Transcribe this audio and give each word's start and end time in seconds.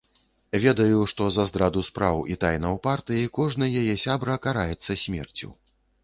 Ведаю, 0.63 0.99
што 1.11 1.25
за 1.35 1.43
здраду 1.49 1.83
спраў 1.89 2.17
і 2.35 2.37
тайнаў 2.43 2.79
партыі 2.87 3.27
кожны 3.37 3.67
яе 3.81 3.93
сябра 4.05 4.39
караецца 4.47 4.97
смерцю. 5.03 5.51